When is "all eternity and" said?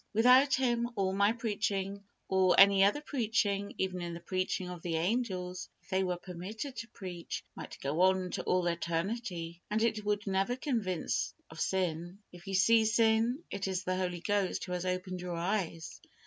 8.41-9.83